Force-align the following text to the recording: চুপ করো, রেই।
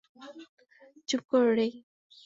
চুপ 1.07 1.21
করো, 1.29 1.51
রেই। 1.55 1.71